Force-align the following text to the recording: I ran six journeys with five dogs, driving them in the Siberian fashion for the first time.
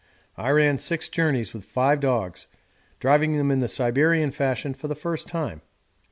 I 0.35 0.49
ran 0.49 0.79
six 0.79 1.07
journeys 1.09 1.53
with 1.53 1.63
five 1.63 1.99
dogs, 1.99 2.47
driving 2.99 3.37
them 3.37 3.51
in 3.51 3.59
the 3.59 3.67
Siberian 3.67 4.31
fashion 4.31 4.73
for 4.73 4.87
the 4.87 4.95
first 4.95 5.27
time. 5.27 5.61